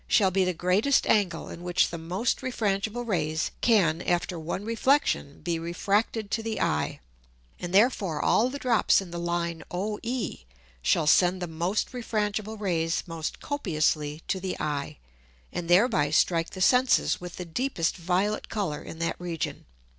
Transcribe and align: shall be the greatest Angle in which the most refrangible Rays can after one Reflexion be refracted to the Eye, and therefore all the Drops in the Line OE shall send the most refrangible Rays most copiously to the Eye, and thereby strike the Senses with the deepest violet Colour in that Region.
shall 0.07 0.31
be 0.31 0.43
the 0.43 0.51
greatest 0.51 1.05
Angle 1.05 1.49
in 1.49 1.61
which 1.61 1.89
the 1.89 1.97
most 1.99 2.41
refrangible 2.41 3.05
Rays 3.05 3.51
can 3.61 4.01
after 4.01 4.39
one 4.39 4.65
Reflexion 4.65 5.41
be 5.41 5.59
refracted 5.59 6.31
to 6.31 6.41
the 6.41 6.59
Eye, 6.59 6.99
and 7.59 7.71
therefore 7.71 8.19
all 8.19 8.49
the 8.49 8.57
Drops 8.57 8.99
in 8.99 9.11
the 9.11 9.19
Line 9.19 9.61
OE 9.69 9.99
shall 10.81 11.05
send 11.05 11.39
the 11.39 11.45
most 11.45 11.91
refrangible 11.93 12.59
Rays 12.59 13.03
most 13.05 13.41
copiously 13.41 14.23
to 14.27 14.39
the 14.39 14.59
Eye, 14.59 14.97
and 15.53 15.69
thereby 15.69 16.09
strike 16.09 16.49
the 16.49 16.61
Senses 16.61 17.21
with 17.21 17.35
the 17.35 17.45
deepest 17.45 17.95
violet 17.95 18.49
Colour 18.49 18.81
in 18.81 18.97
that 18.97 19.15
Region. 19.21 19.65